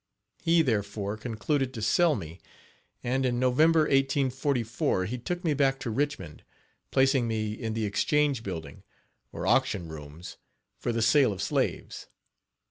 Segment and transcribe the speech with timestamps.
[0.41, 2.39] He, therefore, concluded to sell me,
[3.03, 6.43] and, in November, 1844, he took me back to Richmond,
[6.89, 8.81] placing me in the Exchange building,
[9.31, 10.37] or auction rooms,
[10.79, 12.07] for the sale of slaves.